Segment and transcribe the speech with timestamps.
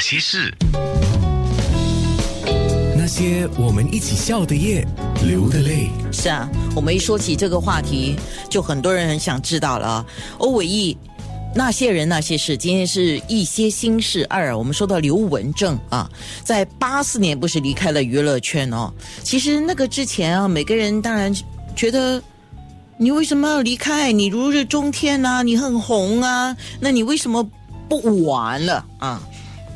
[0.00, 0.52] 些事？
[2.96, 4.86] 那些我们一起笑的夜，
[5.24, 5.90] 流的泪。
[6.10, 8.16] 是啊，我们一说起这个话题，
[8.48, 10.06] 就很多人很想知道了啊。
[10.38, 10.96] 欧伟毅，
[11.54, 14.56] 那些人那些事，今天是一些心事二。
[14.56, 16.10] 我们说到刘文正啊，
[16.42, 18.92] 在八四年不是离开了娱乐圈哦。
[19.22, 21.32] 其实那个之前啊，每个人当然
[21.76, 22.22] 觉得。
[23.02, 24.12] 你为什么要离开？
[24.12, 27.42] 你如日中天呐，你很红啊，那你为什么
[27.88, 29.22] 不玩了啊？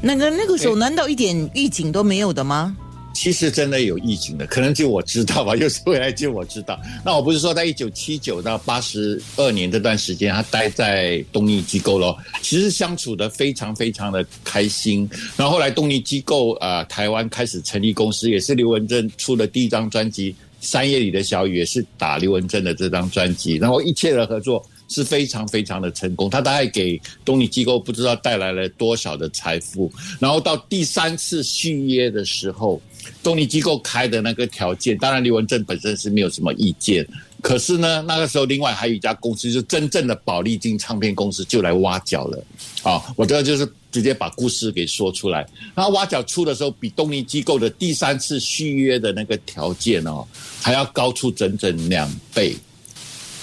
[0.05, 2.77] 那个那个时候难道一点预警都没有的吗？
[3.15, 6.79] 其实真的有预警的，可能就我知道吧， 又是未来就我知道。
[7.03, 15.09] 那我不是说在一九七九到八十二年这段时间，他待在东尼机构咯，其实相处的非常非常的开心。
[15.37, 20.35] 然后后来东尼机构啊，台湾开始成立公司，也是刘文正出的第一张专辑。
[20.61, 26.31] 三夜里的小雨也是打刘文正的这张专辑，然后一切的合作是非常非常的成功。
[26.31, 29.93] 他大概给东尼机构不知道带来了多少的财富。
[30.21, 32.81] 然后到第三次续约的时候，
[33.23, 37.07] 东尼机构开的那个条件，当然刘文正本身是没有什么意见。
[37.43, 42.45] 可是呢，那个时候另外还有一家公司，就真正的宝丽金唱片公司就来挖角了。
[42.83, 45.47] 啊，我这就是直接把故事给说出来。
[45.75, 50.27] 然后挖角出的时候，比东尼机构的第三次续约的那个条件哦，
[50.63, 52.57] 还要高出整整两倍。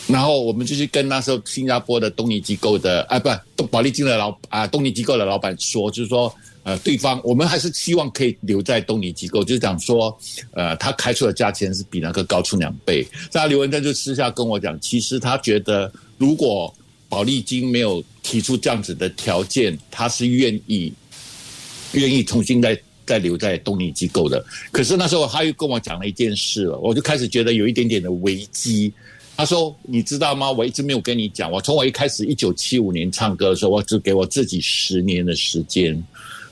[0.08, 3.20] 然后我们就去跟那时候新加坡的东尼机构的啊，
[3.56, 6.34] 不，宝丽金的老啊，东尼机构的老板说，就是说。
[6.64, 10.16] 呃，对方我们还是希望可以留在东尼机构，就是讲说，
[10.52, 13.04] 呃，他开出的价钱是比那个高出两倍。
[13.34, 16.72] 那刘文正就私下跟我讲，其实他觉得如果
[17.10, 20.94] 保利金没有提出这样子的条件，他是愿意
[21.94, 24.46] 愿意重新再再留在东尼机构的。
[24.72, 28.94] 可是那时候他又跟我讲了一件事了，我就开始觉得有一点点的危机。
[29.38, 30.52] 他说：“你知道吗？
[30.52, 36.02] 我一直没有跟你讲，我从我一开始一九七五年唱歌的时候，我只给我自己十年的时间。”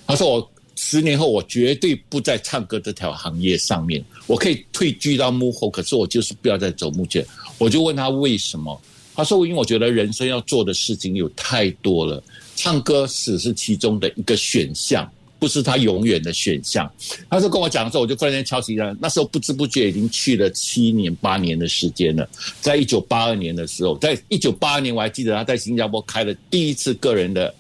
[0.08, 7.24] 他说：“我十年后，我绝对不在唱歌这条行业上面，我可以退居到幕后，可是我就是不要再走幕前。”
[7.60, 8.82] 我就问他为什么？
[9.14, 12.24] 他说：“因为我觉得人生要做的事情有太多了，
[12.56, 15.08] 唱歌只是其中的一个选项，
[15.40, 16.92] 不是他永远的选项。”
[17.30, 18.96] 他说跟我讲的时候，我就忽然间敲起来。
[19.00, 22.30] 那时候不知不觉已经去了七年八年的时间了。
[22.62, 27.54] 在一九八二年的时候，在一九八二年，我还记得他在新加坡开了第一次个人的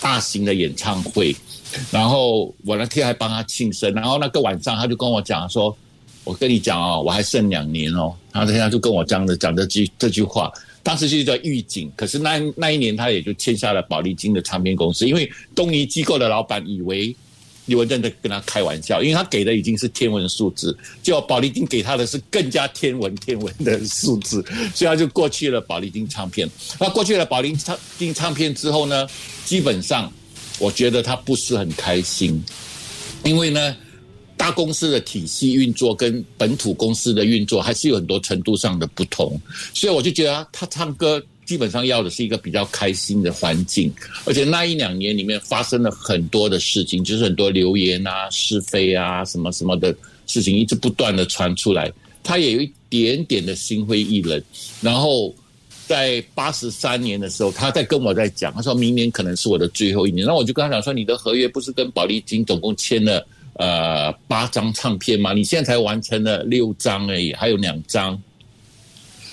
[0.00, 1.34] 大型的演唱会。
[1.90, 5.74] 然后我那天还帮他庆生，然后那个晚上他就跟我讲说
[6.22, 11.90] ：“我跟你讲哦，我还剩两年哦。”然后他就跟我这样子讲这句这句话，当时就叫预警。
[11.96, 17.14] 可是那那一年他也就签下了宝丽金的唱片公司，因为东尼机构的老板以为
[17.66, 24.44] 刘文正在跟他开玩笑，因为他给的已经是天文数字，就宝丽金给他的是更加天文天文的数字，
[24.74, 26.48] 所以他就过去了宝丽金唱片。
[26.78, 27.56] 那过去了宝丽
[27.98, 29.06] 金唱片之后呢，
[29.44, 30.12] 基本上。
[30.58, 32.40] 我觉得他不是很开心，
[33.24, 33.76] 因为呢，
[34.42, 39.40] 大公司的体系运作跟本土公司的运作还是有很多程度上的不同，
[39.72, 43.92] 所以我就觉得他唱歌基本上要的是一个比较开心的环境，
[44.24, 49.94] 而且那一两年里面发生了很多的事情，就是很多流言啊、是非啊、什么什么的
[50.26, 51.92] 事情一直不断的传出来，
[52.24, 54.42] 他也有一点点的心灰意冷，
[54.80, 55.32] 然后。
[55.84, 60.26] 在八十三年的时候，他在跟我在讲，他说明年可能是我的最后一年。
[60.26, 65.32] 那我就跟他讲说，你的合约不是跟保丽金总共签了呃八张唱片嘛？
[65.32, 68.20] 你现在才完成了六张而已，还有两张。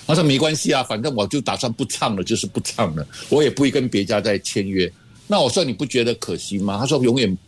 [0.06, 4.90] 他说没关系啊，反正我就打算不唱了，就是不唱了，我也不会跟别家再签约。
[5.26, 6.78] 那我说你不觉得可惜吗？
[6.78, 7.38] 他说永远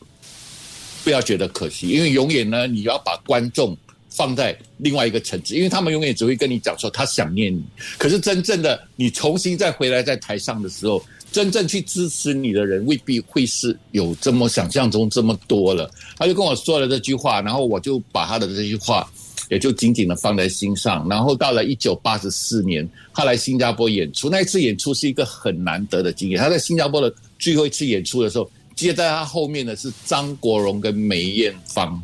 [1.03, 3.77] 不要觉得可惜，因为永远呢，你要把观众。
[4.15, 7.63] 放在另外一个层次，因为他们永远只会跟你讲说他想念你，
[7.99, 11.03] 可是真正的你重新再回来在台上的时候，
[11.33, 15.91] 真正去支持你的人未必会是有这么想象中这么多了。
[16.19, 19.11] 他就跟我说了这句话，然后我就把他的这句话
[19.49, 21.09] 也就紧紧的放在心上。
[21.09, 26.39] 然后到了一九八四年，他来新加坡演出，那一次演出是一个很难得的经验。
[26.39, 32.03] 他在新加坡的最后一次演出的时候，接在他后面的是张国荣跟梅艳芳。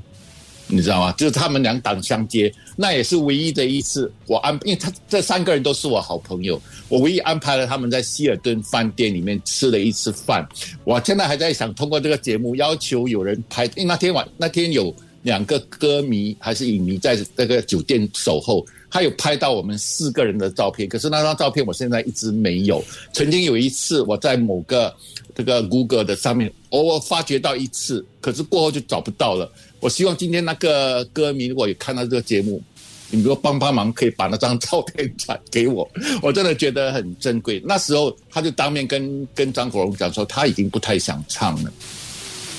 [0.70, 1.12] 你知道吗？
[1.12, 10.46] 就是他们两党相接，那也是唯一的一次我安，因为他这三个人都是我好朋友，我唯一安排了他们在希尔顿饭店里面吃了一次饭。
[10.84, 22.84] 我现在还在想通过这个节目要求有人拍，因为那天晚那天有两个歌迷还是影迷在那个酒店守候，他有拍到我们四个人的照片，可是那张照片我现在一直没有。
[23.14, 24.94] 曾经有一次我在某个
[25.34, 29.50] 这个 Google 的上面偶尔发掘到一次，可是过后就找不到了。
[29.80, 32.62] 我希望今天那个歌迷如果有看到这个节目，
[33.10, 35.88] 你如果帮帮忙，可以把那张照片传给我，
[36.20, 37.62] 我真的觉得很珍贵。
[37.64, 41.72] 那时候他就当面跟跟张国荣讲说，他已经不太想唱了，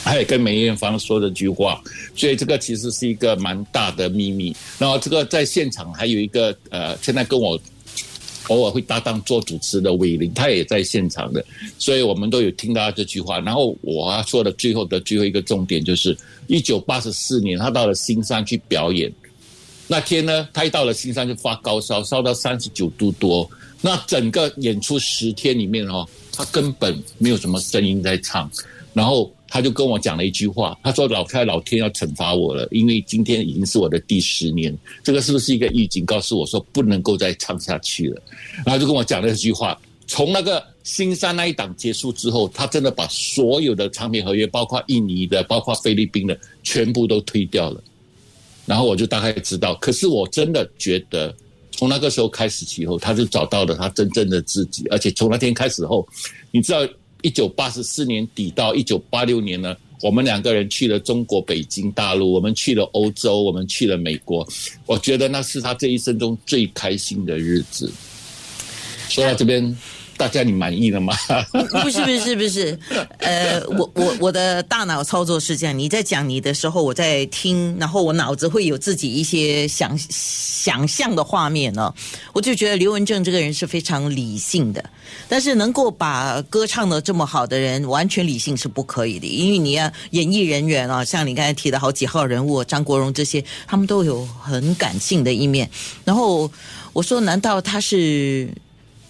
[0.04, 1.82] 他也跟梅艳芳说这句话，
[2.16, 4.56] 所以这个其实是一个蛮大的秘密。
[4.78, 7.60] 然后这个在现场还有一个呃，现在跟我
[8.50, 11.44] 偶尔会搭档做主持的伟林，他也在现场的，
[11.80, 13.40] 所以我们都有听到这句话。
[13.40, 16.16] 然后我要说的最后的最后一个重点就是，
[16.48, 19.12] 一九八四年他到了新山去表演，
[19.88, 23.50] 那天呢，他一到了新山就发高烧，烧到三十九度多。
[23.82, 28.52] 那整个演出十天里面哦，他根本没有什么声音在唱，
[28.94, 38.22] 然后他就跟我讲了一句话，他说：“老太老天要惩罚我了，因为今天已经是我的第十年，这个是不是一个预警，告诉我说不能够再唱下去了？”
[38.66, 39.80] 然后就跟我讲了一句话。
[40.08, 47.84] 从那个新山那一档结束之后，他真的把所有的唱片合约，包括印尼的、包括菲律宾的，全部都推掉了。
[48.66, 51.36] 然后我就大概知道，可是我真的觉得。
[51.72, 54.86] 从那个时候开始起后，他就找到了他真正的自己。
[54.90, 56.06] 而且从那天开始后，
[56.52, 56.80] 你知道，
[57.22, 64.48] 一九八十四年底到一九八六年呢，我们两个人去了中国北京大陆，我们去了欧洲，我们去了美国。
[64.86, 67.92] 我觉得那是他这一生中最开心的日子。
[69.08, 69.78] 说到这边。
[70.20, 71.16] 大家你满意了吗？
[71.82, 72.78] 不是不是不是，
[73.20, 81.94] 呃，我我我的大脑操作是这样，你在讲你的时候，我在听，然后我脑子会有自己一些想想象的画面呢。
[82.34, 84.84] 我就觉得刘文正这个人是非常理性的，
[85.30, 95.70] 但是能够把歌唱的这么好的人，完全理性是不可以的，因为你要演艺人员啊，像你刚才提的好几号人物张国荣这些，他们都有很感性的一面。
[96.04, 96.52] 然后
[96.92, 98.50] 我说，难道他是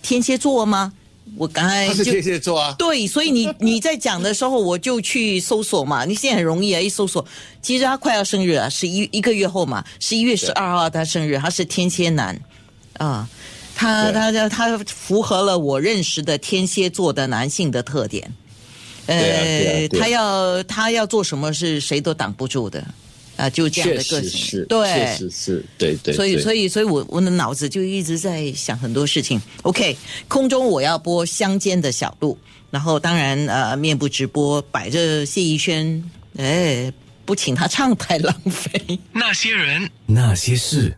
[0.04, 0.94] 天蝎座吗？
[1.38, 6.04] 我刚才他是天蝎座啊，对，所以你 你在讲的时候，我就去搜索嘛。
[6.06, 7.26] 你现在很容易啊，一搜索，
[7.62, 12.40] 其实他快要生日了，十一一个月后嘛，十一月十二号他生日，他是天蝎男，
[12.98, 13.28] 啊，
[13.76, 18.34] 他他他他符合了我认识的天蝎座的男性的特点，
[19.06, 22.84] 呃，他要他要做什么是谁都挡不住的。
[23.40, 26.14] 啊，就这样的个性，对，确实是，对对。
[26.14, 29.42] 所以，所以，所以我我的脑子就一直在想很多事情。
[29.62, 29.96] OK，
[30.28, 32.38] 空中我要播乡间的小路，
[32.70, 36.04] 然后当然呃，面部直播摆着谢逸轩，
[36.36, 36.92] 哎，
[37.24, 39.00] 不请他唱太浪费。
[39.14, 40.98] 那些人，那些事。